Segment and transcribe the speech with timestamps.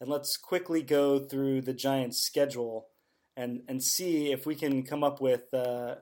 [0.00, 2.88] And let's quickly go through the Giants' schedule
[3.36, 5.42] and, and see if we can come up with.
[5.52, 5.96] Uh,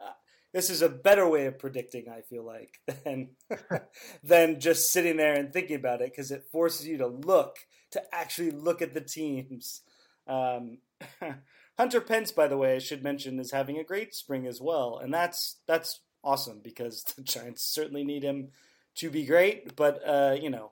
[0.00, 0.12] uh,
[0.52, 3.30] this is a better way of predicting, I feel like, than,
[4.22, 7.58] than just sitting there and thinking about it because it forces you to look,
[7.92, 9.82] to actually look at the teams.
[10.26, 10.78] Um,
[11.78, 14.98] Hunter Pence, by the way, I should mention, is having a great spring as well,
[15.02, 18.50] and that's that's awesome because the Giants certainly need him
[18.96, 19.74] to be great.
[19.74, 20.70] But uh, you know,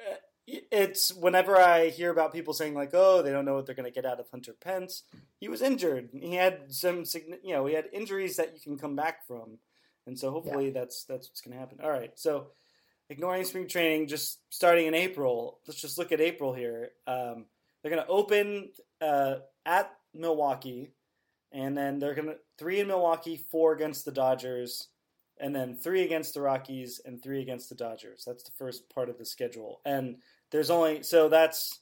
[0.00, 3.74] uh, it's whenever I hear about people saying like, "Oh, they don't know what they're
[3.74, 5.02] going to get out of Hunter Pence,"
[5.40, 6.10] he was injured.
[6.12, 7.04] He had some,
[7.42, 9.58] you know, he had injuries that you can come back from,
[10.06, 10.72] and so hopefully yeah.
[10.80, 11.78] that's that's what's going to happen.
[11.82, 12.48] All right, so
[13.08, 15.60] ignoring spring training, just starting in April.
[15.66, 16.90] Let's just look at April here.
[17.06, 17.46] Um,
[17.82, 20.90] they're going to open uh, at Milwaukee,
[21.52, 24.88] and then they're gonna three in Milwaukee, four against the Dodgers,
[25.40, 28.24] and then three against the Rockies and three against the Dodgers.
[28.26, 30.16] That's the first part of the schedule, and
[30.50, 31.80] there's only so that's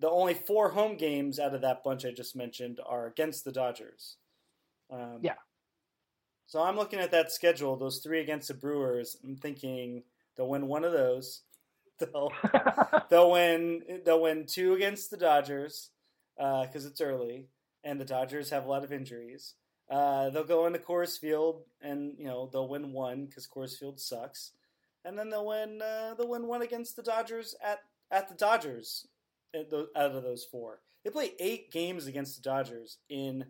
[0.00, 3.52] the only four home games out of that bunch I just mentioned are against the
[3.52, 4.16] Dodgers.
[4.90, 5.34] Um, yeah.
[6.46, 9.16] So I'm looking at that schedule, those three against the Brewers.
[9.24, 10.02] I'm thinking
[10.36, 11.42] they'll win one of those.
[12.00, 12.32] They'll
[13.08, 15.90] they'll win they'll win two against the Dodgers
[16.36, 17.46] because uh, it's early
[17.84, 19.54] and the Dodgers have a lot of injuries.
[19.90, 24.00] Uh, they'll go into Coors Field and you know they'll win one because Coors Field
[24.00, 24.52] sucks,
[25.04, 29.06] and then they'll win uh, they'll win one against the Dodgers at at the Dodgers
[29.54, 30.80] out of those four.
[31.04, 33.44] They play eight games against the Dodgers in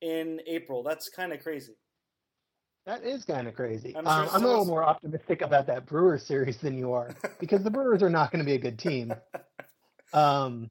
[0.00, 0.82] in April.
[0.82, 1.74] That's kind of crazy.
[2.86, 3.94] That is kind of crazy.
[3.94, 7.62] I'm, um, I'm a little more optimistic about that Brewers series than you are because
[7.62, 9.14] the Brewers are not going to be a good team.
[10.14, 10.70] Um,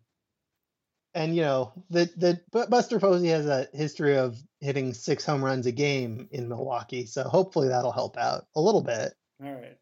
[1.17, 5.65] and you know the the Buster Posey has a history of hitting six home runs
[5.65, 9.13] a game in Milwaukee, so hopefully that'll help out a little bit.
[9.43, 9.77] All right.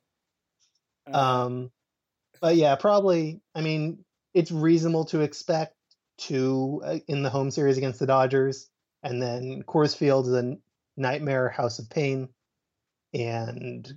[1.13, 1.72] Uh, um,
[2.41, 3.41] but yeah, probably.
[3.53, 5.75] I mean, it's reasonable to expect
[6.18, 8.69] two uh, in the home series against the Dodgers,
[9.03, 10.56] and then Coors Field is a
[10.95, 12.29] nightmare house of pain,
[13.13, 13.94] and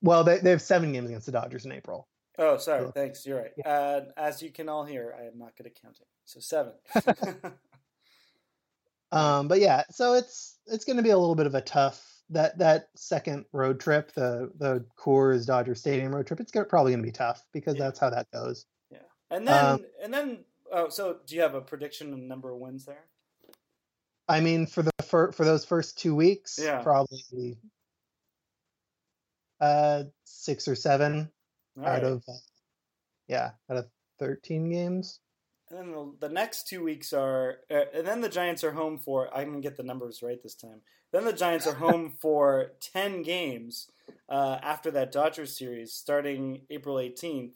[0.00, 2.06] well, they they have seven games against the Dodgers in April.
[2.38, 2.86] Oh, sorry.
[2.86, 3.24] So, Thanks.
[3.26, 3.52] You're right.
[3.56, 3.68] Yeah.
[3.68, 6.06] Uh, as you can all hear, I am not good at counting.
[6.24, 6.72] So seven.
[9.12, 12.04] um, but yeah, so it's it's going to be a little bit of a tough
[12.30, 16.40] that that second road trip, the the Coors Dodger Stadium road trip.
[16.40, 17.84] It's gonna, probably going to be tough because yeah.
[17.84, 18.66] that's how that goes.
[18.90, 18.98] Yeah,
[19.30, 20.38] and then um, and then
[20.72, 23.04] oh, so do you have a prediction of number of wins there?
[24.28, 26.82] I mean, for the for for those first two weeks, yeah.
[26.82, 27.56] probably
[29.60, 31.30] uh six or seven
[31.78, 32.04] All out right.
[32.04, 32.24] of
[33.28, 33.86] yeah out of
[34.18, 35.20] thirteen games.
[35.68, 38.98] And then the, the next two weeks are, uh, and then the Giants are home
[38.98, 39.34] for.
[39.36, 40.80] I'm gonna get the numbers right this time.
[41.12, 43.90] Then the Giants are home for ten games
[44.28, 47.54] uh, after that Dodgers series, starting April 18th.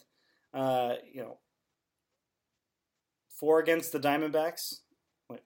[0.52, 1.38] Uh, you know,
[3.28, 4.80] four against the Diamondbacks.
[5.28, 5.42] Wait,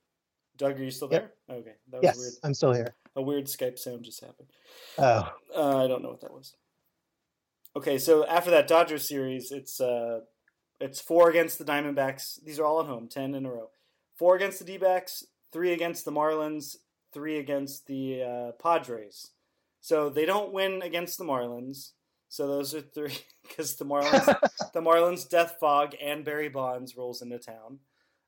[0.57, 1.33] Doug, are you still there?
[1.49, 1.59] Yep.
[1.59, 2.33] Okay, that was yes, weird.
[2.43, 2.95] I'm still here.
[3.17, 4.49] A weird Skype sound just happened.
[4.99, 6.55] Oh, uh, I don't know what that was.
[7.77, 10.21] Okay, so after that Dodgers series, it's uh,
[10.81, 12.43] it's four against the Diamondbacks.
[12.45, 13.71] These are all at home, ten in a row.
[14.17, 16.77] Four against the D-backs, three against the Marlins,
[17.13, 19.33] three against the uh, Padres.
[19.81, 21.91] So they don't win against the Marlins.
[22.29, 24.27] So those are three because the Marlins,
[24.73, 27.81] the Marlins, Death Fog, and Barry Bonds rolls into town.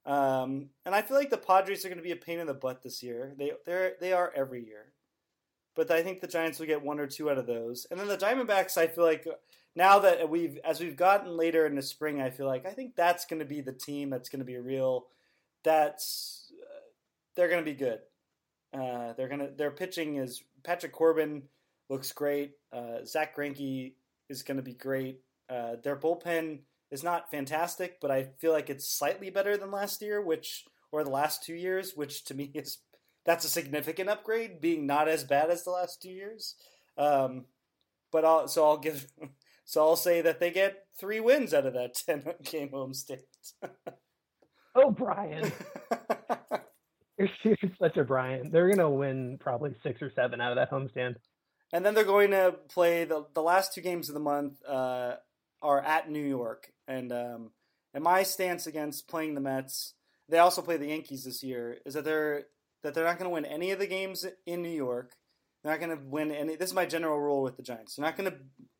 [0.05, 2.55] Um, and I feel like the Padres are going to be a pain in the
[2.55, 3.35] butt this year.
[3.39, 4.93] They they they are every year,
[5.77, 7.87] but I think the Giants will get one or two out of those.
[7.91, 9.27] And then the Diamondbacks, I feel like
[9.77, 12.97] now that we've as we've gotten later in the spring, I feel like I think
[12.97, 15.07] that's going to be the team that's going to be real.
[15.63, 16.81] That's uh,
[17.37, 18.01] they're going to be good.
[18.73, 21.43] Uh, they're gonna their pitching is Patrick Corbin
[21.89, 22.53] looks great.
[22.73, 23.93] Uh, Zack Greinke
[24.29, 25.21] is going to be great.
[25.49, 30.03] Uh, their bullpen is not fantastic, but I feel like it's slightly better than last
[30.03, 32.79] year, which or the last two years, which to me is
[33.27, 36.55] that's a significant upgrade, being not as bad as the last two years.
[36.97, 37.45] Um,
[38.13, 39.09] but I'll so I'll give
[39.65, 43.23] so I'll say that they get three wins out of that 10 game homestand.
[44.75, 45.53] oh, Brian.
[47.19, 48.51] you're, you're such a Brian.
[48.51, 51.17] They're going to win probably six or seven out of that homestand.
[51.73, 55.17] And then they're going to play the, the last two games of the month uh,
[55.61, 57.51] are at New York, and um,
[57.93, 59.95] and my stance against playing the Mets.
[60.29, 61.79] They also play the Yankees this year.
[61.85, 62.45] Is that they're
[62.83, 65.17] that they're not going to win any of the games in New York.
[65.63, 66.57] They're not going to win any.
[66.57, 67.97] This is my general rule with the Giants.
[67.97, 68.37] They're not going to.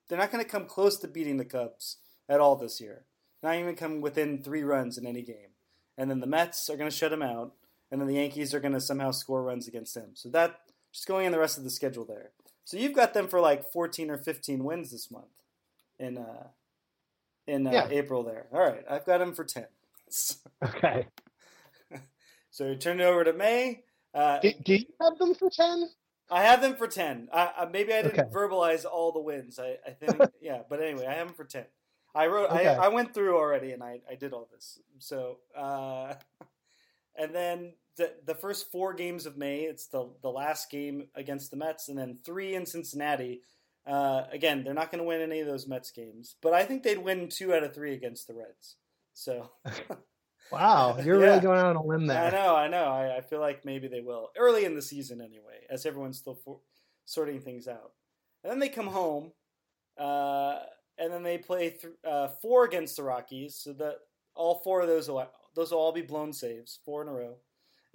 [0.09, 1.97] They're not going to come close to beating the Cubs
[2.29, 3.07] at all this year.
[3.43, 5.51] Not even come within three runs in any game.
[5.99, 7.55] And then the Mets are going to shut them out,
[7.91, 10.11] and then the Yankees are going to somehow score runs against them.
[10.15, 10.61] So that
[10.93, 12.31] just going in the rest of the schedule there.
[12.65, 15.27] So you've got them for like 14 or 15 wins this month
[15.99, 16.49] in uh,
[17.47, 17.89] in uh, yeah.
[17.91, 18.47] April there.
[18.53, 19.67] All right, I've got them for 10.
[20.65, 21.07] okay.
[22.51, 23.85] so turn it over to May.
[24.17, 25.91] Uh, do, do, you have them for 10?
[26.31, 27.29] I have them for 10.
[27.33, 28.31] I, maybe I didn't okay.
[28.33, 29.59] verbalize all the wins.
[29.59, 31.65] I, I think, yeah, but anyway, I have them for 10.
[32.15, 32.67] I wrote, okay.
[32.67, 34.81] I, I went through already and I, I did all this.
[34.99, 36.15] So, uh,
[37.19, 41.51] and then the, the first four games of May, it's the, the last game against
[41.51, 43.43] the Mets, and then three in Cincinnati.
[43.87, 46.83] Uh, again, they're not going to win any of those Mets games, but I think
[46.83, 48.77] they'd win two out of three against the Reds.
[49.13, 49.51] So,
[50.53, 51.27] wow, you're yeah.
[51.27, 52.25] really going out on a limb there.
[52.25, 52.85] I know, I know.
[52.85, 56.35] I, I, feel like maybe they will early in the season anyway, as everyone's still
[56.35, 56.61] for,
[57.05, 57.93] sorting things out.
[58.43, 59.33] And then they come home,
[59.99, 60.61] uh,
[60.99, 63.57] and then they play th- uh, four against the Rockies.
[63.57, 63.97] So that
[64.35, 67.37] all four of those will those will all be blown saves, four in a row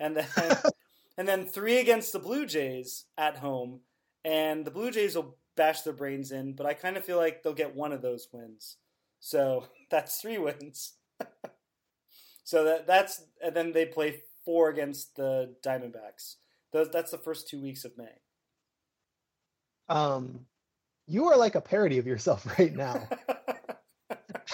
[0.01, 0.27] and then
[1.18, 3.80] and then three against the Blue Jays at home,
[4.25, 6.54] and the Blue Jays will bash their brains in.
[6.54, 8.77] But I kind of feel like they'll get one of those wins,
[9.19, 10.94] so that's three wins.
[12.44, 16.36] so that that's and then they play four against the Diamondbacks.
[16.74, 18.14] Those that's the first two weeks of May.
[19.90, 20.46] Um,
[21.08, 23.08] you are like a parody of yourself right now.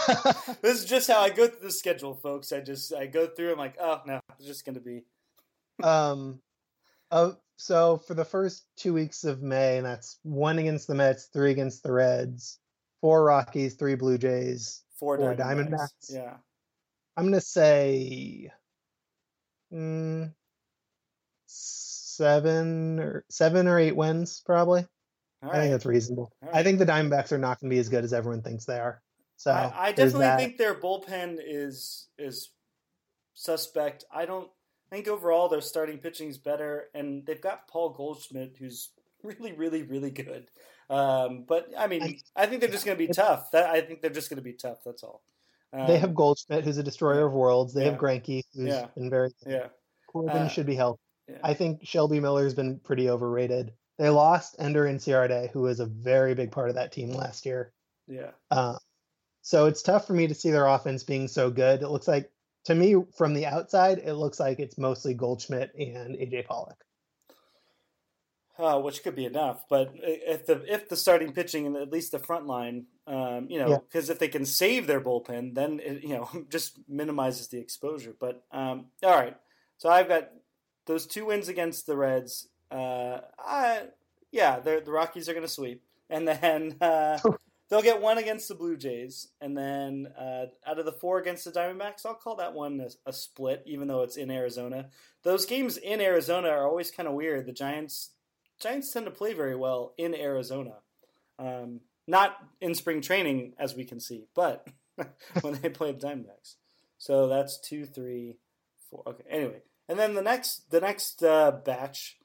[0.62, 2.52] this is just how I go through the schedule, folks.
[2.52, 3.52] I just I go through.
[3.52, 5.04] I'm like, oh no, it's just going to be
[5.84, 6.40] um,
[7.12, 11.26] uh, so for the first two weeks of May, and that's one against the Mets,
[11.26, 12.60] three against the Reds,
[13.02, 15.70] four Rockies, three Blue Jays, four, four Diamondbacks.
[15.70, 16.14] Diamondbacks.
[16.14, 16.34] Yeah,
[17.18, 18.52] I'm gonna say
[19.74, 20.32] mm,
[21.48, 24.86] seven or seven or eight wins, probably.
[25.42, 26.32] I think that's reasonable.
[26.42, 26.56] Right.
[26.56, 28.80] I think the Diamondbacks are not going to be as good as everyone thinks they
[28.80, 29.02] are.
[29.36, 32.50] So I, I definitely think their bullpen is is
[33.34, 34.04] suspect.
[34.12, 34.50] I don't
[34.92, 38.90] I think overall their starting pitching is better, and they've got Paul Goldschmidt, who's
[39.24, 40.50] really, really, really good.
[40.90, 43.52] Um, but I mean, I, I think they're just going to be tough.
[43.52, 44.80] That I think they're just going to be tough.
[44.86, 45.22] That's all.
[45.74, 47.74] Um, they have Goldschmidt, who's a destroyer of worlds.
[47.74, 47.92] They yeah.
[47.92, 48.88] have Greinke, who's yeah.
[48.96, 49.52] been very good.
[49.52, 49.68] Yeah.
[50.08, 51.02] Corbin uh, should be healthy.
[51.28, 51.38] Yeah.
[51.44, 53.74] I think Shelby Miller's been pretty overrated.
[53.98, 57.74] They lost Ender Inciarte, who was a very big part of that team last year.
[58.08, 58.32] Yeah.
[58.50, 58.78] Uh,
[59.42, 61.82] so it's tough for me to see their offense being so good.
[61.82, 62.32] It looks like
[62.66, 66.84] to me, from the outside, it looks like it's mostly Goldschmidt and AJ Pollock.
[68.60, 72.12] Uh, which could be enough, but if the if the starting pitching and at least
[72.12, 74.14] the front line, um, you know, because yeah.
[74.14, 78.16] if they can save their bullpen, then it, you know just minimizes the exposure.
[78.20, 79.38] But um, all right,
[79.78, 80.32] so I've got
[80.88, 82.48] those two wins against the Reds.
[82.72, 83.84] Uh, I,
[84.32, 87.20] yeah, the Rockies are going to sweep, and then uh,
[87.70, 91.44] They'll get one against the Blue Jays, and then uh, out of the four against
[91.44, 94.88] the Diamondbacks, I'll call that one a, a, split, even though it's in Arizona.
[95.24, 97.46] Those games in Arizona are always kind of weird.
[97.46, 98.12] The Giants
[98.60, 100.76] Giants tend to play very well in Arizona,
[101.40, 104.68] um, not in spring training as we can see, but
[105.42, 106.56] when they play the Diamondbacks.
[106.98, 108.38] So that's two, three,
[108.90, 109.04] four.
[109.06, 112.18] Okay, anyway, and then the next the next uh, batch,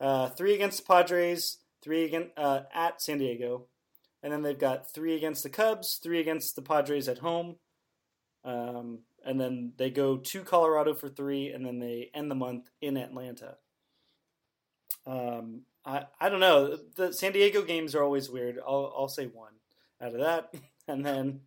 [0.00, 3.66] uh, three against the Padres, three against uh, at San Diego
[4.22, 7.56] and then they've got three against the Cubs, three against the Padres at home,
[8.44, 12.70] um, and then they go to Colorado for three, and then they end the month
[12.80, 13.56] in Atlanta.
[15.06, 16.78] Um, I I don't know.
[16.96, 18.58] The San Diego games are always weird.
[18.64, 19.54] I'll I'll say one
[20.00, 20.54] out of that,
[20.88, 21.40] and then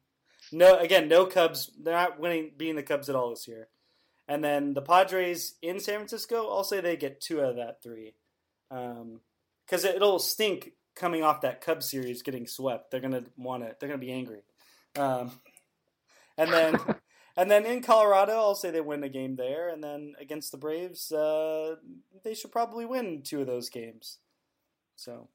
[0.51, 1.71] no again no Cubs.
[1.81, 3.69] They're not winning being the Cubs at all this year.
[4.27, 7.83] And then the Padres in San Francisco, I'll say they get two out of that
[7.83, 8.13] three,
[8.69, 8.95] because
[9.85, 12.91] um, it'll stink coming off that Cubs series getting swept.
[12.91, 13.79] They're gonna want it.
[13.79, 14.43] They're gonna be angry.
[14.97, 15.31] Um,
[16.37, 16.77] and then
[17.37, 20.57] and then in Colorado, I'll say they win a game there, and then against the
[20.57, 21.75] Braves, uh,
[22.23, 24.17] they should probably win two of those games.
[25.01, 25.29] So.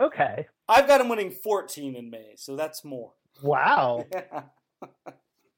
[0.00, 0.46] okay.
[0.66, 3.12] I've got them winning 14 in May, so that's more.
[3.42, 4.06] Wow.
[4.14, 4.42] Yeah.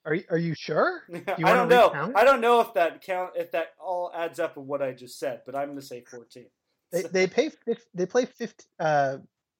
[0.04, 1.02] Are you, are you sure?
[1.10, 1.88] You I don't know.
[1.88, 2.16] Recount?
[2.16, 5.18] I don't know if that count if that all adds up with what I just
[5.18, 6.46] said, but I'm going to say 14.
[6.92, 7.50] They they pay
[7.94, 9.18] they play 50, uh,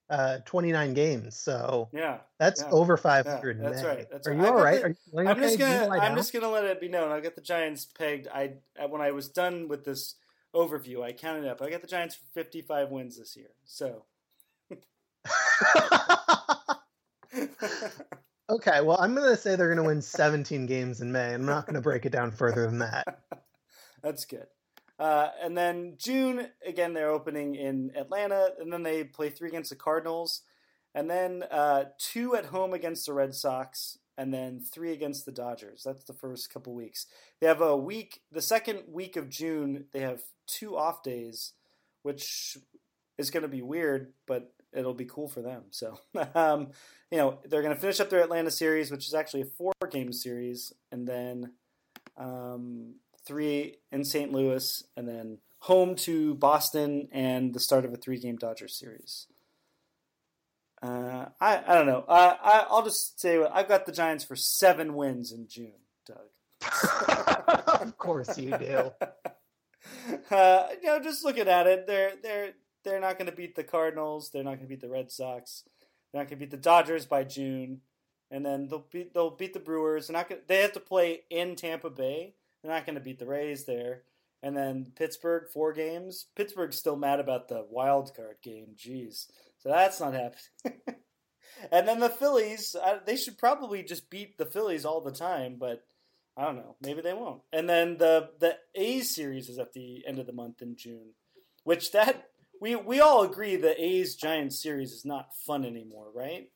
[0.09, 2.71] uh, 29 games, so yeah, that's yeah.
[2.71, 3.59] over 500.
[3.59, 4.07] Yeah, that's right.
[4.11, 4.41] That's Are right.
[4.41, 4.83] you all right?
[4.83, 5.41] The, you I'm okay?
[5.41, 7.13] just gonna I'm just gonna let it be known.
[7.13, 8.29] I got the Giants pegged.
[8.29, 8.55] I
[8.89, 10.15] when I was done with this
[10.55, 11.63] overview, I counted up.
[11.63, 13.51] I got the Giants for 55 wins this year.
[13.65, 14.05] So
[18.51, 21.35] okay, well, I'm going to say they're going to win 17 games in May.
[21.35, 23.21] I'm not going to break it down further than that.
[24.03, 24.47] That's good.
[24.99, 29.71] Uh, and then June, again, they're opening in Atlanta, and then they play three against
[29.71, 30.43] the Cardinals,
[30.95, 35.33] and then uh, two at home against the Red Sox, and then three against the
[35.33, 35.83] Dodgers.
[35.85, 37.07] That's the first couple weeks.
[37.41, 41.53] They have a week, the second week of June, they have two off days,
[42.03, 42.59] which
[43.17, 45.67] is going to be weird, but it'll be cool for them.
[45.71, 46.01] So,
[46.35, 46.73] um,
[47.13, 49.73] you know, they're going to finish up their Atlanta series, which is actually a four
[49.89, 51.53] game series, and then
[52.17, 52.95] um,
[53.25, 54.33] three in St.
[54.33, 59.29] Louis, and then home to Boston and the start of a three game Dodgers series.
[60.83, 62.05] Uh, I I don't know.
[62.09, 65.73] I, I I'll just say I've got the Giants for seven wins in June,
[66.07, 66.29] Doug.
[67.81, 68.93] of course you do.
[70.31, 72.53] Uh, you know, just looking at it, they're they're
[72.85, 74.31] they're not going to beat the Cardinals.
[74.31, 75.65] They're not going to beat the Red Sox.
[76.13, 77.81] They're not going to beat the Dodgers by June,
[78.31, 80.07] and then they'll beat they'll beat the Brewers.
[80.07, 82.35] They're not gonna, they have to play in Tampa Bay.
[82.63, 84.03] They're not going to beat the Rays there.
[84.43, 86.27] And then Pittsburgh, four games.
[86.37, 88.69] Pittsburgh's still mad about the wild card game.
[88.77, 89.27] Jeez.
[89.59, 90.81] So that's not happening.
[91.73, 95.85] and then the Phillies, they should probably just beat the Phillies all the time, but
[96.37, 96.77] I don't know.
[96.81, 97.43] Maybe they won't.
[97.53, 101.15] And then the the A's series is at the end of the month in June,
[101.65, 102.29] which that
[102.61, 106.49] we we all agree the A's Giants series is not fun anymore, right?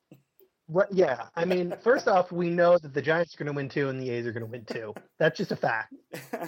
[0.67, 3.69] What, yeah, I mean, first off, we know that the Giants are going to win
[3.69, 4.95] two and the A's are going to win two.
[5.19, 5.93] That's just a fact.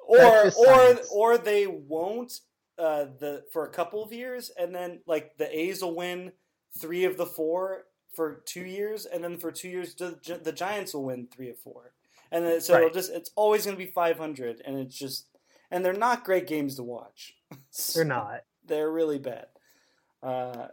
[0.00, 2.32] or or or they won't
[2.80, 6.32] uh, the for a couple of years, and then like the A's will win
[6.78, 7.84] three of the four
[8.14, 11.58] for two years, and then for two years the, the Giants will win three of
[11.58, 11.92] four,
[12.32, 12.84] and then, so right.
[12.84, 15.26] it'll just it's always going to be five hundred, and it's just
[15.70, 17.34] and they're not great games to watch.
[17.94, 18.40] they're not.
[18.66, 19.46] They're really bad.
[20.22, 20.68] Uh,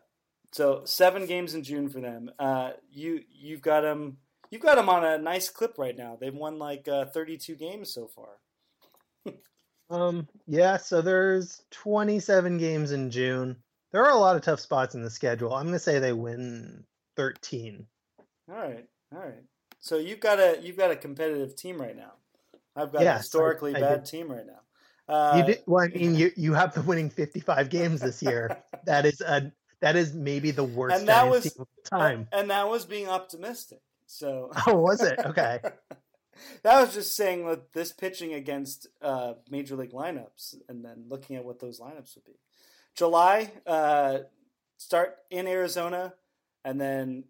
[0.52, 2.32] so seven games in June for them.
[2.40, 4.18] Uh, you you've got them.
[4.50, 6.18] You've got them on a nice clip right now.
[6.20, 8.30] They've won like uh, 32 games so far.
[9.90, 10.28] um.
[10.48, 10.78] Yeah.
[10.78, 13.56] So there's 27 games in June.
[13.92, 15.54] There are a lot of tough spots in the schedule.
[15.54, 16.84] I'm gonna say they win
[17.16, 17.86] 13.
[18.50, 18.86] All right.
[19.14, 19.44] All right.
[19.80, 22.14] So you've got a you've got a competitive team right now.
[22.76, 24.06] I've got yes, a historically I, I bad did.
[24.06, 25.14] team right now.
[25.14, 25.64] Uh, you did.
[25.66, 28.58] Well, I mean, you you have the winning 55 games this year.
[28.86, 29.52] that is a
[29.82, 32.28] that is maybe the worst and that was, time.
[32.32, 33.80] And that was being optimistic.
[34.08, 35.20] So Oh, was it?
[35.20, 35.60] Okay.
[36.64, 41.36] that was just saying that this pitching against uh, major league lineups and then looking
[41.36, 42.40] at what those lineups would be.
[42.96, 44.20] July, uh,
[44.78, 46.14] start in Arizona
[46.64, 47.24] and then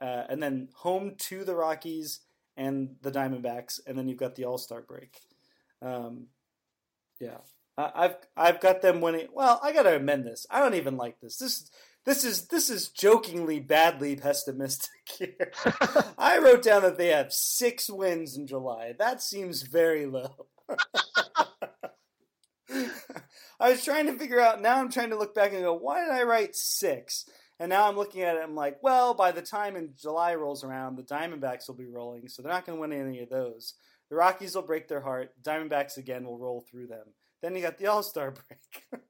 [0.00, 2.20] uh, and then home to the Rockies
[2.56, 5.20] and the Diamondbacks, and then you've got the All Star break.
[5.82, 6.26] Um,
[7.20, 7.38] yeah,
[7.76, 9.28] I've I've got them winning.
[9.32, 10.46] Well, I got to amend this.
[10.50, 11.36] I don't even like this.
[11.36, 11.70] This
[12.10, 15.52] this is this is jokingly badly pessimistic here.
[16.18, 18.94] I wrote down that they have six wins in July.
[18.98, 20.46] That seems very low.
[23.60, 24.60] I was trying to figure out.
[24.60, 27.28] Now I'm trying to look back and go, why did I write six?
[27.60, 28.42] And now I'm looking at it.
[28.42, 32.26] I'm like, well, by the time in July rolls around, the Diamondbacks will be rolling,
[32.26, 33.74] so they're not going to win any of those.
[34.08, 35.30] The Rockies will break their heart.
[35.42, 37.06] Diamondbacks again will roll through them.
[37.40, 39.02] Then you got the All Star break.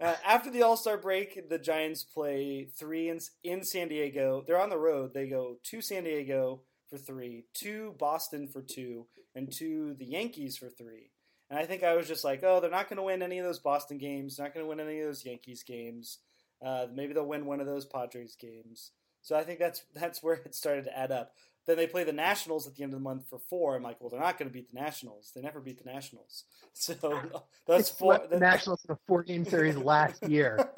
[0.00, 4.42] Uh, after the All Star break, the Giants play three in, in San Diego.
[4.46, 5.12] They're on the road.
[5.12, 10.56] They go to San Diego for three, to Boston for two, and to the Yankees
[10.56, 11.10] for three.
[11.48, 13.44] And I think I was just like, oh, they're not going to win any of
[13.44, 14.36] those Boston games.
[14.36, 16.18] They're not going to win any of those Yankees games.
[16.64, 18.92] Uh, maybe they'll win one of those Padres games.
[19.22, 21.32] So I think that's that's where it started to add up.
[21.66, 23.76] Then they play the Nationals at the end of the month for four.
[23.76, 25.30] I'm like, well, they're not going to beat the Nationals.
[25.34, 26.44] They never beat the Nationals.
[26.72, 28.20] So that's four.
[28.30, 30.70] The Nationals in a four game series last year.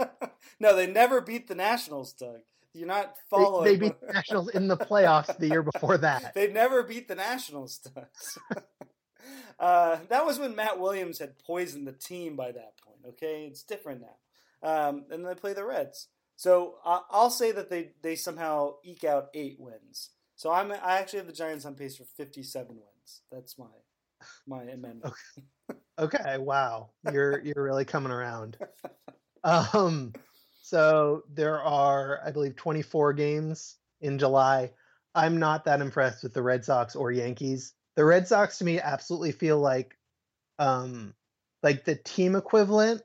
[0.59, 2.41] no, they never beat the Nationals, Doug.
[2.73, 3.65] You're not following.
[3.65, 6.33] They, they beat the Nationals in the playoffs the year before that.
[6.35, 8.07] they never beat the Nationals, Doug.
[9.61, 12.99] uh, that was when Matt Williams had poisoned the team by that point.
[13.07, 14.17] Okay, it's different now.
[14.63, 16.09] Um, and then they play the Reds.
[16.37, 20.11] So uh, I'll say that they they somehow eke out eight wins.
[20.43, 23.21] So I'm I actually have the Giants on pace for 57 wins.
[23.31, 23.67] That's my
[24.45, 25.15] my amendment.
[25.71, 25.79] Okay.
[26.01, 26.91] okay, wow.
[27.13, 28.57] You're you're really coming around.
[29.45, 30.13] Um
[30.61, 34.73] so there are I believe 24 games in July.
[35.15, 37.75] I'm not that impressed with the Red Sox or Yankees.
[37.95, 39.97] The Red Sox to me absolutely feel like
[40.59, 41.15] um
[41.63, 43.03] like the team equivalent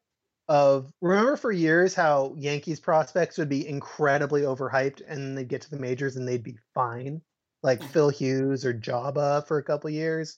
[0.47, 5.69] of remember for years how Yankees prospects would be incredibly overhyped and they'd get to
[5.69, 7.21] the majors and they'd be fine,
[7.63, 10.37] like Phil Hughes or Joba for a couple years.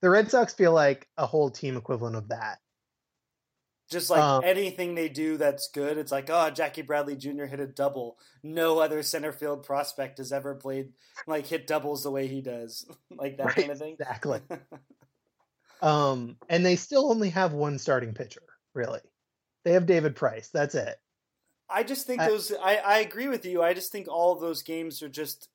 [0.00, 2.58] The Red Sox feel like a whole team equivalent of that.
[3.90, 7.44] Just like um, anything they do that's good, it's like, oh, Jackie Bradley Jr.
[7.44, 8.16] hit a double.
[8.42, 10.88] No other center field prospect has ever played
[11.26, 13.96] like hit doubles the way he does, like that right, kind of thing.
[14.00, 14.40] Exactly.
[15.82, 18.42] um, and they still only have one starting pitcher,
[18.72, 19.00] really.
[19.64, 20.50] They have David Price.
[20.52, 20.96] That's it.
[21.68, 22.52] I just think those.
[22.62, 23.62] I, I agree with you.
[23.62, 25.48] I just think all of those games are just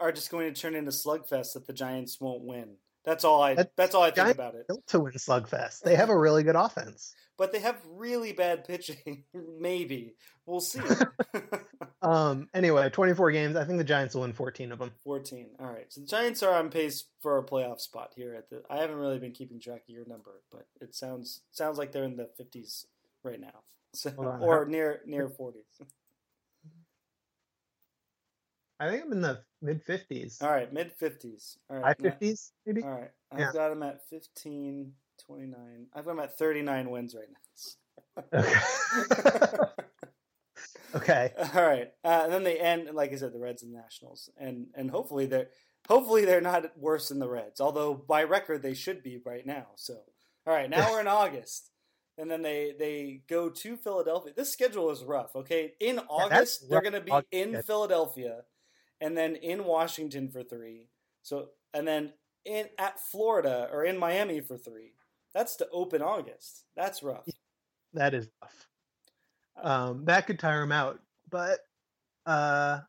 [0.00, 2.76] are just going to turn into slugfest that the Giants won't win.
[3.04, 3.54] That's all I.
[3.54, 4.68] That's, that's all I think Giants about it.
[4.68, 5.82] Built to win slugfest.
[5.82, 9.24] They have a really good offense, but they have really bad pitching.
[9.60, 10.14] Maybe
[10.46, 10.80] we'll see.
[12.02, 12.48] um.
[12.54, 13.56] Anyway, twenty-four games.
[13.56, 14.92] I think the Giants will win fourteen of them.
[15.04, 15.48] Fourteen.
[15.60, 15.92] All right.
[15.92, 18.34] So the Giants are on pace for a playoff spot here.
[18.34, 18.62] At the.
[18.70, 22.04] I haven't really been keeping track of your number, but it sounds sounds like they're
[22.04, 22.86] in the fifties
[23.24, 23.48] right now.
[23.94, 25.66] So, or near near forties.
[28.80, 30.38] I think I'm in the mid fifties.
[30.40, 31.58] All right, mid fifties.
[31.68, 32.82] All right, high fifties maybe.
[32.82, 34.92] All right, I've got him at 15,
[35.26, 35.86] 29.
[35.94, 38.38] I've got him at thirty nine wins right now.
[38.38, 39.56] okay.
[40.94, 41.32] okay.
[41.54, 44.68] All right, uh, and then they end, like I said, the Reds and Nationals, and
[44.74, 45.48] and hopefully they're
[45.86, 47.60] hopefully they're not worse than the Reds.
[47.60, 49.66] Although by record they should be right now.
[49.76, 49.98] So,
[50.46, 51.71] all right, now we're in August
[52.18, 54.32] and then they they go to Philadelphia.
[54.36, 55.34] This schedule is rough.
[55.36, 58.42] Okay, in August yeah, they're going to be in Philadelphia,
[59.00, 60.88] and then in Washington for three.
[61.22, 62.12] So and then
[62.44, 64.92] in at Florida or in Miami for three.
[65.34, 66.64] That's to open August.
[66.76, 67.26] That's rough.
[67.94, 68.66] That is rough.
[69.62, 71.00] Um, that could tire him out,
[71.30, 71.60] but
[72.26, 72.80] uh,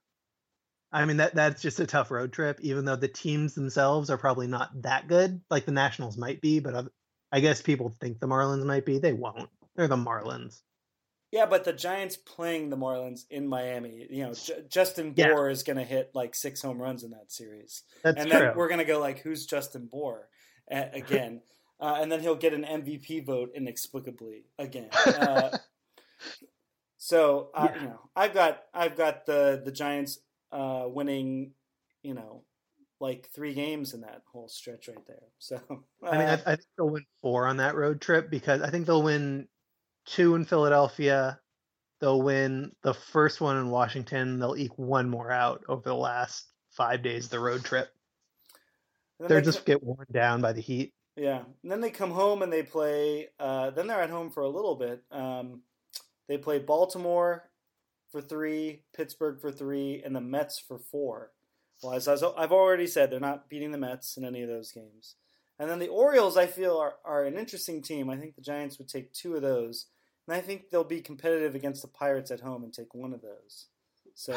[0.91, 2.59] I mean that that's just a tough road trip.
[2.61, 6.59] Even though the teams themselves are probably not that good, like the Nationals might be,
[6.59, 6.87] but
[7.33, 8.99] I guess people think the Marlins might be.
[8.99, 9.49] They won't.
[9.75, 10.61] They're the Marlins.
[11.31, 15.47] Yeah, but the Giants playing the Marlins in Miami, you know, J- Justin yeah.
[15.47, 17.81] is going to hit like six home runs in that series.
[18.03, 18.39] That's and true.
[18.39, 20.29] then we're going to go like, who's Justin Bour
[20.69, 21.41] again?
[21.79, 24.89] uh, and then he'll get an MVP vote inexplicably again.
[25.07, 25.57] Uh,
[26.99, 27.81] so uh, yeah.
[27.81, 30.19] you know, I've got I've got the the Giants
[30.53, 31.51] uh, winning,
[32.01, 32.43] you know,
[33.03, 35.17] like three games in that whole stretch right there.
[35.39, 38.61] So uh, I mean, I, I, think they'll win four on that road trip because
[38.61, 39.49] I think they'll win
[40.05, 41.37] two in Philadelphia.
[41.99, 44.39] They'll win the first one in Washington.
[44.39, 47.89] They'll eke one more out over the last five days of the road trip.
[49.19, 50.93] They'll they just get worn down by the heat.
[51.17, 53.27] Yeah, and then they come home and they play.
[53.37, 55.03] Uh, then they're at home for a little bit.
[55.11, 55.61] Um,
[56.29, 57.49] they play Baltimore
[58.11, 61.31] for three, Pittsburgh for three, and the Mets for four.
[61.83, 65.15] Well, as I've already said, they're not beating the Mets in any of those games.
[65.59, 68.09] And then the Orioles, I feel, are, are an interesting team.
[68.09, 69.87] I think the Giants would take two of those.
[70.27, 73.21] And I think they'll be competitive against the Pirates at home and take one of
[73.21, 73.67] those.
[74.15, 74.33] So.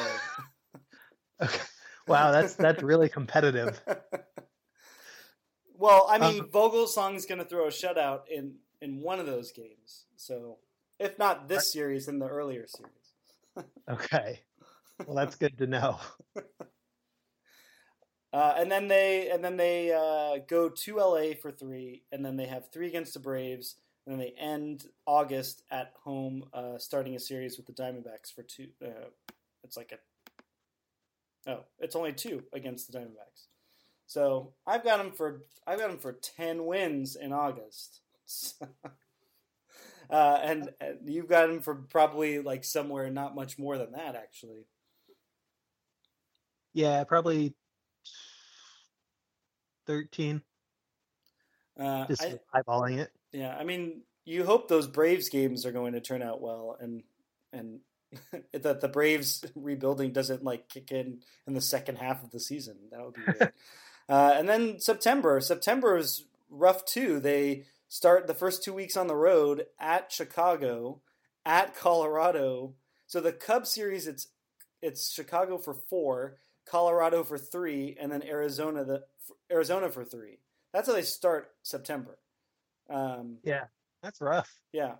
[1.42, 1.58] okay.
[2.08, 3.80] Wow, that's that's really competitive.
[5.74, 9.26] well, I mean, um, Vogelsong is going to throw a shutout in in one of
[9.26, 10.04] those games.
[10.14, 10.58] So,
[11.00, 13.66] if not this series, in the earlier series.
[13.90, 14.40] okay.
[15.04, 15.98] Well, that's good to know.
[18.36, 22.36] Uh, and then they and then they uh, go to LA for three, and then
[22.36, 27.16] they have three against the Braves, and then they end August at home, uh, starting
[27.16, 28.68] a series with the Diamondbacks for two.
[28.84, 29.08] Uh,
[29.64, 29.98] it's like
[31.46, 33.46] a oh, it's only two against the Diamondbacks.
[34.06, 38.02] So I've got them for I've got them for ten wins in August.
[40.08, 44.14] Uh, and, and you've got them for probably like somewhere not much more than that,
[44.14, 44.64] actually.
[46.74, 47.56] Yeah, probably
[49.86, 50.42] 13.
[51.78, 53.10] Uh, Just I, eyeballing it.
[53.32, 57.02] Yeah, I mean, you hope those Braves games are going to turn out well, and
[57.52, 57.80] and
[58.52, 62.76] that the Braves rebuilding doesn't like kick in in the second half of the season.
[62.90, 63.52] That would be good.
[64.08, 65.40] uh, and then September.
[65.40, 67.20] September is rough too.
[67.20, 71.00] They start the first two weeks on the road at Chicago,
[71.44, 72.74] at Colorado.
[73.06, 74.28] So the Cub series, it's
[74.82, 79.04] it's Chicago for four, Colorado for three, and then Arizona the
[79.50, 80.38] Arizona for three.
[80.72, 82.18] That's how they start September.
[82.90, 83.64] Um, yeah,
[84.02, 84.52] that's rough.
[84.72, 84.94] Yeah.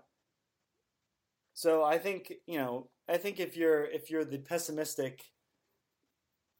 [1.53, 5.23] So I think you know I think if you're if you're the pessimistic,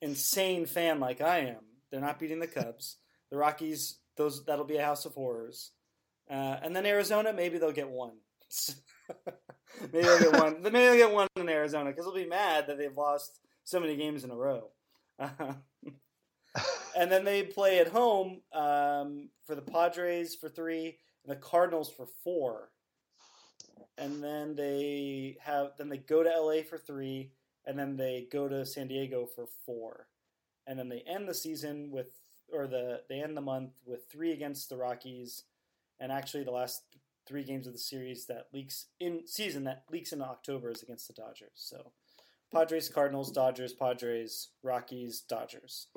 [0.02, 2.98] insane fan like I am, they're not beating the Cubs.
[3.32, 5.72] the Rockies, those that'll be a house of horrors.
[6.30, 8.17] Uh, and then Arizona, maybe they'll get one.
[9.93, 10.62] maybe they'll get one.
[10.62, 13.96] maybe they'll get one in Arizona because they'll be mad that they've lost so many
[13.96, 14.70] games in a row.
[16.95, 21.89] and then they play at home um, for the Padres for three, and the Cardinals
[21.89, 22.69] for four.
[23.97, 27.32] And then they have then they go to LA for three,
[27.65, 30.08] and then they go to San Diego for four,
[30.67, 32.08] and then they end the season with
[32.53, 35.43] or the they end the month with three against the Rockies,
[35.99, 36.84] and actually the last
[37.27, 41.08] three games of the series that leaks in season that leaks in October is against
[41.08, 41.51] the Dodgers.
[41.56, 41.91] So
[42.51, 45.88] Padres, Cardinals, Dodgers, Padres, Rockies, Dodgers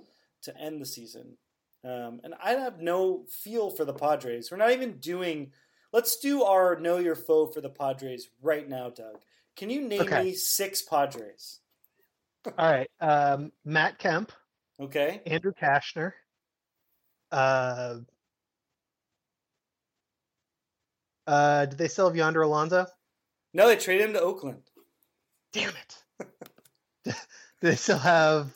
[0.42, 1.36] to end the season.
[1.84, 4.50] Um, and I have no feel for the Padres.
[4.50, 5.52] We're not even doing.
[5.92, 9.16] Let's do our know your foe for the Padres right now, Doug.
[9.56, 10.24] Can you name okay.
[10.24, 11.60] me six Padres?
[12.46, 14.32] All right, um, Matt Kemp.
[14.78, 15.20] Okay.
[15.26, 16.12] Andrew Cashner.
[17.30, 17.96] Uh,
[21.26, 22.86] uh, did they still have Yonder Alonso?
[23.52, 24.62] No, they traded him to Oakland.
[25.52, 26.02] Damn it.
[27.04, 27.12] Do
[27.60, 28.52] they still have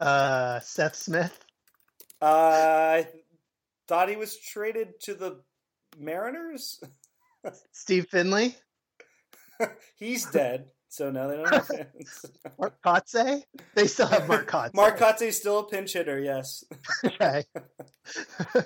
[0.00, 1.44] uh, Seth Smith?
[2.20, 3.08] Uh, I
[3.88, 5.40] thought he was traded to the
[5.98, 6.82] Mariners.
[7.72, 8.56] Steve Finley.
[9.96, 10.66] He's dead.
[10.88, 12.26] So now they don't have fans.
[12.58, 13.44] Mark Kotsay?
[13.74, 14.74] They still have Mark Kotsay.
[14.74, 16.64] Mark Kotsay's still a pinch hitter, yes.
[17.04, 17.44] okay.
[18.56, 18.64] okay,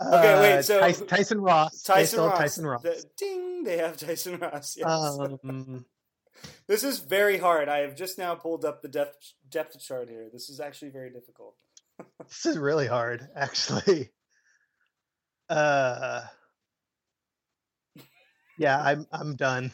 [0.00, 0.52] wait.
[0.52, 1.82] Uh, so Tyson, Tyson Ross.
[1.82, 2.38] Tyson Ross.
[2.38, 2.82] Tyson Ross.
[2.82, 3.64] The, ding!
[3.64, 4.76] They have Tyson Ross.
[4.78, 4.86] Yes.
[4.88, 5.84] Um,
[6.68, 7.68] this is very hard.
[7.68, 10.28] I have just now pulled up the depth depth chart here.
[10.32, 11.56] This is actually very difficult.
[12.28, 14.10] this is really hard, actually.
[15.48, 16.22] Uh,
[18.58, 19.72] yeah, I'm I'm done.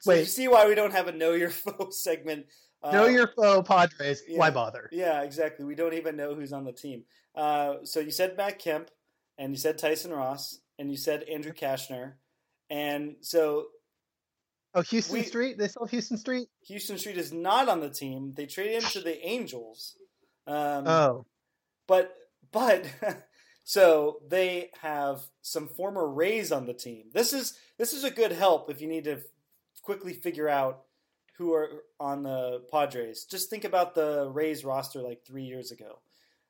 [0.00, 0.20] So Wait.
[0.20, 2.46] you see why we don't have a know your foe segment.
[2.82, 4.22] Uh, know your foe, Padres.
[4.28, 4.88] Yeah, why bother?
[4.92, 5.64] Yeah, exactly.
[5.64, 7.04] We don't even know who's on the team.
[7.34, 8.90] Uh, so you said Matt Kemp,
[9.36, 12.14] and you said Tyson Ross, and you said Andrew Cashner,
[12.70, 13.66] and so.
[14.76, 15.56] Oh, Huston we, Street.
[15.56, 16.48] They still Huston Street.
[16.70, 18.34] Huston Street is not on the team.
[18.36, 19.96] They traded him to the Angels.
[20.46, 21.26] Um, oh,
[21.86, 22.14] but
[22.52, 22.84] but
[23.64, 27.04] so they have some former Rays on the team.
[27.14, 29.22] This is this is a good help if you need to
[29.80, 30.82] quickly figure out
[31.38, 33.24] who are on the Padres.
[33.24, 36.00] Just think about the Rays roster like three years ago.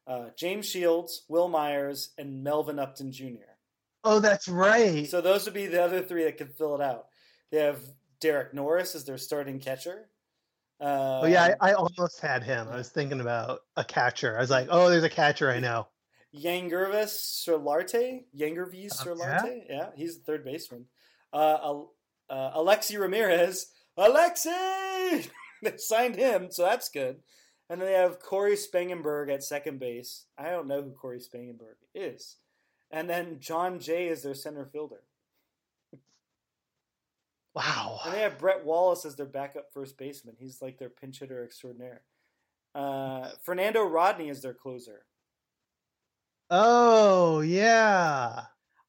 [0.04, 3.54] Uh, James Shields, Wil Myers, and Melvin Upton Jr.
[4.02, 5.08] Oh, that's right.
[5.08, 7.06] So those would be the other three that could fill it out.
[7.50, 7.80] They have
[8.20, 10.08] Derek Norris as their starting catcher.
[10.80, 12.68] Uh, oh yeah, I, um, I, almost had him.
[12.70, 14.36] I was thinking about a catcher.
[14.36, 15.88] I was like, oh, there's a catcher I know.
[16.34, 19.62] Yangervis Solarte, Yangervis Solarte.
[19.68, 19.76] Yeah?
[19.76, 20.84] yeah, he's the third baseman.
[21.32, 21.82] Uh,
[22.28, 23.68] uh, Alexei Ramirez.
[23.98, 25.30] Alexi.
[25.62, 27.16] they signed him, so that's good.
[27.68, 30.26] And then they have Cory Spangenberg at second base.
[30.38, 32.36] I don't know who Cory Spangenberg is.
[32.90, 35.02] And then Jon Jay is their center fielder.
[37.56, 38.00] Wow.
[38.04, 40.36] And they have Brett Wallace as their backup first baseman.
[40.38, 42.02] He's like their pinch hitter extraordinaire.
[42.74, 45.06] Uh, Fernando Rodney is their closer.
[46.50, 48.42] Oh, yeah.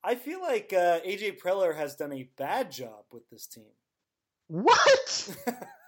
[0.03, 3.71] I feel like uh, AJ Preller has done a bad job with this team.
[4.49, 5.37] What?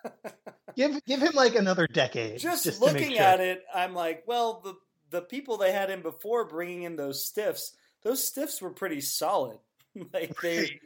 [0.77, 2.39] give give him like another decade.
[2.39, 3.21] Just, just looking sure.
[3.21, 4.73] at it, I'm like, well, the
[5.11, 9.57] the people they had in before bringing in those stiffs, those stiffs were pretty solid.
[10.13, 10.79] like they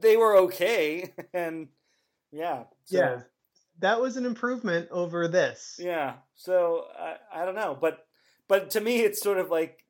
[0.00, 1.68] they were okay, and
[2.32, 3.20] yeah, so, yeah,
[3.80, 5.76] that was an improvement over this.
[5.78, 8.06] Yeah, so I I don't know, but
[8.48, 9.84] but to me, it's sort of like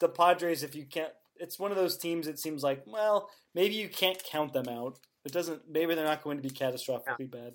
[0.00, 0.62] the Padres.
[0.62, 2.28] If you can't it's one of those teams.
[2.28, 4.98] It seems like well, maybe you can't count them out.
[5.24, 5.62] It doesn't.
[5.68, 7.40] Maybe they're not going to be catastrophically yeah.
[7.40, 7.54] bad.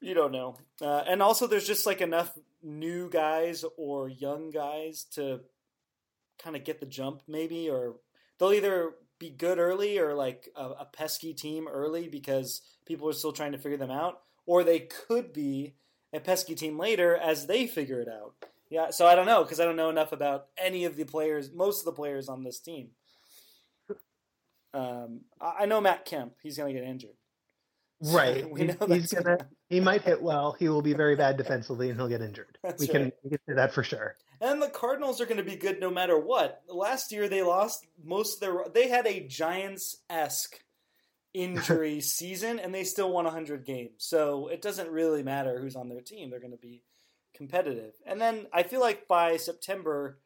[0.00, 0.56] You don't know.
[0.82, 5.40] Uh, and also, there's just like enough new guys or young guys to
[6.42, 7.96] kind of get the jump, maybe, or
[8.38, 13.12] they'll either be good early or like a, a pesky team early because people are
[13.12, 15.74] still trying to figure them out, or they could be
[16.12, 18.34] a pesky team later as they figure it out.
[18.70, 21.52] Yeah, so I don't know because I don't know enough about any of the players,
[21.52, 22.90] most of the players on this team.
[24.72, 27.16] Um, I know Matt Kemp; he's going to get injured.
[28.00, 28.48] Right.
[28.50, 29.38] we know he's gonna.
[29.68, 30.56] He might hit well.
[30.58, 32.58] He will be very bad defensively, and he'll get injured.
[32.62, 32.92] That's we right.
[32.92, 34.16] can we can say that for sure.
[34.40, 36.62] And the Cardinals are going to be good no matter what.
[36.68, 38.64] Last year they lost most of their.
[38.72, 40.60] They had a Giants esque
[41.32, 43.92] injury season, and they still won 100 games.
[43.98, 46.82] So it doesn't really matter who's on their team; they're going to be
[47.34, 47.94] competitive.
[48.06, 50.18] And then I feel like by September,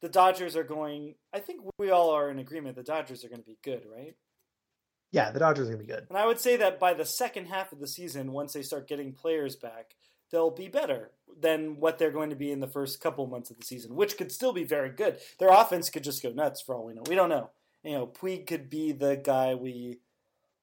[0.00, 1.14] the Dodgers are going.
[1.32, 2.76] I think we all are in agreement.
[2.76, 4.14] The Dodgers are going to be good, right?
[5.12, 6.06] Yeah, the Dodgers are going to be good.
[6.08, 8.88] And I would say that by the second half of the season, once they start
[8.88, 9.94] getting players back,
[10.30, 13.58] they'll be better than what they're going to be in the first couple months of
[13.58, 15.18] the season, which could still be very good.
[15.38, 17.02] Their offense could just go nuts for all we know.
[17.08, 17.50] We don't know.
[17.84, 20.00] You know, Puig could be the guy we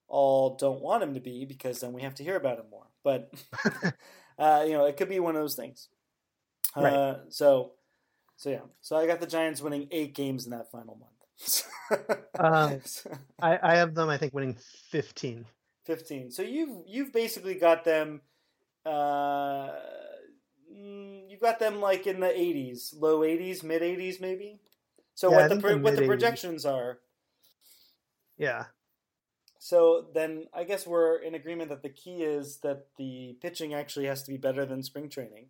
[0.08, 2.86] all don't want him to be because then we have to hear about him more.
[3.02, 3.32] But
[4.38, 5.88] uh, you know, it could be one of those things.
[6.76, 6.92] Right.
[6.92, 7.72] Uh, so
[8.36, 11.13] so yeah, so I got the Giants winning eight games in that final month.
[12.38, 12.76] uh,
[13.40, 14.08] I, I have them.
[14.08, 14.56] I think winning
[14.90, 15.46] fifteen.
[15.84, 16.30] Fifteen.
[16.30, 18.22] So you've you've basically got them.
[18.86, 19.70] Uh,
[20.72, 24.60] mm, you've got them like in the eighties, low eighties, mid eighties, maybe.
[25.14, 26.98] So yeah, what the pro- what the projections are?
[28.38, 28.64] Yeah.
[29.58, 34.06] So then I guess we're in agreement that the key is that the pitching actually
[34.06, 35.46] has to be better than spring training.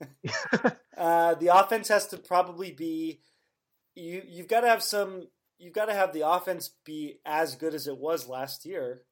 [0.96, 3.20] uh, the offense has to probably be
[3.94, 5.28] you you've got to have some
[5.58, 9.02] you've got to have the offense be as good as it was last year.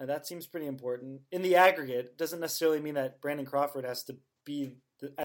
[0.00, 1.20] And that seems pretty important.
[1.30, 4.76] In the aggregate, doesn't necessarily mean that Brandon Crawford has to be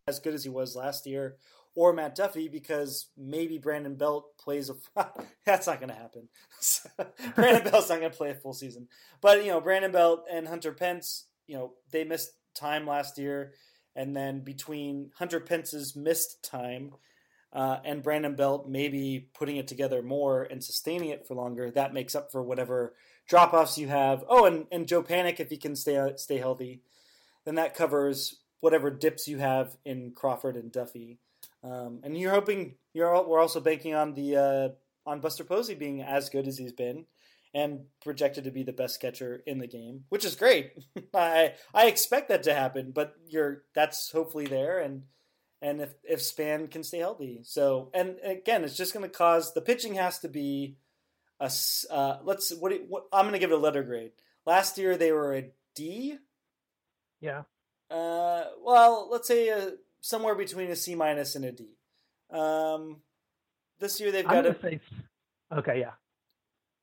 [0.08, 1.38] as good as he was last year
[1.76, 4.76] or Matt Duffy because maybe Brandon Belt plays a.
[5.46, 6.30] that's not going to happen.
[7.36, 8.88] Brandon Belt's not going to play a full season.
[9.22, 13.54] But you know, Brandon Belt and Hunter Pence, you know, they missed time last year,
[13.96, 16.92] and then between Hunter Pence's missed time
[17.52, 21.94] uh, and Brandon Belt maybe putting it together more and sustaining it for longer, that
[21.94, 22.94] makes up for whatever
[23.28, 24.24] drop offs you have.
[24.30, 26.82] Oh, and, and Joe Panik, if he can stay stay healthy,
[27.46, 31.18] then that covers whatever dips you have in Crawford and Duffy.
[31.64, 36.02] Um, and you're hoping you're we're also banking on the uh, on Buster Posey being
[36.02, 37.06] as good as he's been
[37.54, 40.74] and projected to be the best catcher in the game, which is great.
[41.14, 45.04] I I expect that to happen, but you're that's hopefully there and
[45.62, 47.42] and if if Span can stay healthy.
[47.44, 50.78] So and again, it's just going to cause the pitching has to be
[51.40, 51.52] a
[51.90, 54.12] uh, let's what, what I'm going to give it a letter grade.
[54.46, 56.18] Last year they were a D.
[57.22, 57.44] Yeah.
[57.90, 61.78] Uh, well, let's say a somewhere between a C minus and a D.
[62.32, 62.98] Um,
[63.80, 64.56] this year they've got a.
[64.62, 64.80] Say,
[65.52, 65.92] okay, yeah,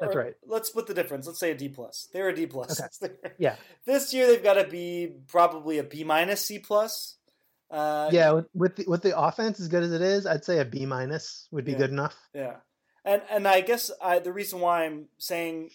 [0.01, 0.35] that's right.
[0.47, 1.27] Let's split the difference.
[1.27, 2.09] Let's say a D plus.
[2.13, 2.81] They're a D plus.
[3.03, 3.15] Okay.
[3.39, 3.57] yeah.
[3.85, 7.17] This year they've got to be probably a B minus, C plus.
[7.71, 10.61] Uh, yeah, with, with the, with the offense as good as it is, I'd say
[10.61, 12.17] a B minus would be yeah, good enough.
[12.33, 12.57] Yeah,
[13.05, 15.71] and and I guess I, the reason why I'm saying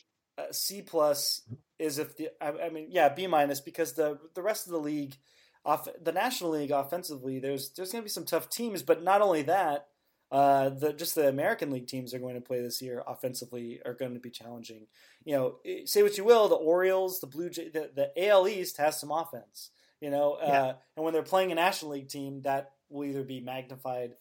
[0.52, 1.42] C plus
[1.78, 4.80] is if the I, I mean yeah B minus because the the rest of the
[4.80, 5.18] league
[5.66, 9.22] off the National League offensively, there's there's going to be some tough teams, but not
[9.22, 9.88] only that,
[10.32, 13.94] uh, the just the American League teams are going to play this year offensively are
[13.94, 14.88] going to be challenging.
[15.24, 18.78] You know, say what you will, the Orioles, the Blue Jay, the, the AL East
[18.78, 19.70] has some offense.
[20.02, 20.74] You know, uh, yeah.
[20.98, 24.16] and when they're playing a National League team, that will either be magnified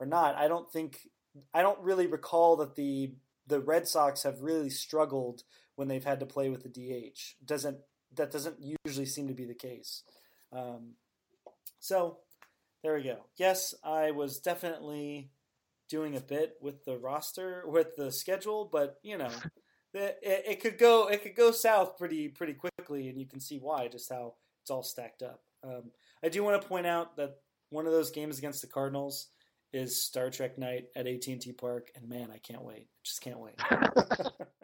[0.00, 0.34] or not.
[0.34, 1.00] I don't think
[1.52, 3.14] I don't really recall that the
[3.46, 5.42] the Red Sox have really struggled
[5.76, 7.36] when they've had to play with the DH.
[7.44, 7.78] Doesn't
[8.14, 10.02] that doesn't usually seem to be the case.
[10.52, 10.94] Um,
[11.80, 12.18] so
[12.82, 13.26] there we go.
[13.36, 15.30] Yes, I was definitely
[15.88, 19.30] doing a bit with the roster with the schedule, but you know,
[19.94, 23.58] it, it, could go it could go south pretty pretty quickly, and you can see
[23.58, 24.34] why just how
[24.66, 25.42] it's all stacked up.
[25.62, 25.92] Um,
[26.24, 27.36] I do want to point out that
[27.70, 29.28] one of those games against the Cardinals
[29.72, 32.88] is Star Trek night at AT&T Park, and man, I can't wait.
[33.04, 33.54] Just can't wait.